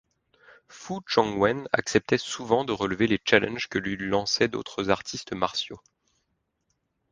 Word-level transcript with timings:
Fu 0.67 0.95
Zhongwen 1.07 1.67
acceptait 1.73 2.17
souvent 2.17 2.65
de 2.65 2.71
relever 2.71 3.05
les 3.05 3.21
challenges 3.23 3.67
que 3.69 3.77
lui 3.77 3.97
lançaient 3.97 4.47
d'autres 4.47 4.89
artistes 4.89 5.33
martiaux. 5.33 5.79